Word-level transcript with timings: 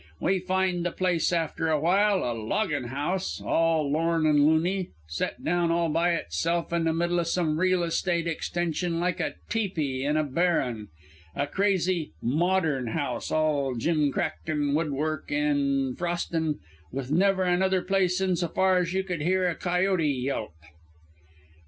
We 0.19 0.39
finds 0.39 0.83
the 0.83 0.91
place 0.91 1.31
after 1.31 1.69
awhile, 1.69 2.23
a 2.23 2.33
lodgin' 2.33 2.85
house 2.87 3.39
all 3.39 3.91
lorn 3.91 4.25
and 4.25 4.39
loony, 4.47 4.89
set 5.07 5.43
down 5.43 5.69
all 5.69 5.89
by 5.89 6.13
itself 6.15 6.73
in 6.73 6.85
the 6.85 6.91
middle 6.91 7.19
o' 7.19 7.23
some 7.23 7.59
real 7.59 7.83
estate 7.83 8.25
extension 8.25 8.99
like 8.99 9.19
a 9.19 9.35
tepee 9.47 10.03
in 10.03 10.17
a 10.17 10.23
'barren' 10.23 10.87
a 11.35 11.45
crazy 11.45 12.13
'modern' 12.19 12.87
house 12.87 13.29
all 13.29 13.75
gimcrack 13.75 14.39
and 14.47 14.75
woodwork 14.75 15.29
and 15.31 15.99
frostin', 15.99 16.57
with 16.91 17.11
never 17.11 17.43
another 17.43 17.83
place 17.83 18.19
in 18.19 18.35
so 18.35 18.47
far 18.47 18.79
as 18.79 18.93
you 18.93 19.03
could 19.03 19.21
hear 19.21 19.47
a 19.47 19.53
coyote 19.53 20.07
yelp. 20.09 20.55